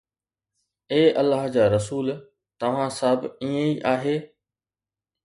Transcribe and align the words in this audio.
اي 0.91 1.19
الله 1.21 1.47
جا 1.55 1.65
رسول، 1.75 2.09
توهان 2.59 2.89
سان 2.97 3.15
به 3.21 3.27
ائين 3.43 3.57
ئي 3.57 3.85
آهي؟ 3.93 4.17